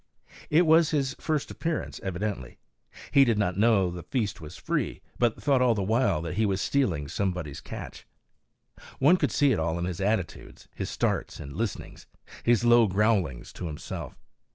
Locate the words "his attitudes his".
9.85-10.89